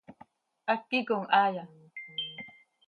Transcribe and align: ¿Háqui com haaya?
¿Háqui 0.71 0.99
com 1.07 1.23
haaya? 1.29 1.63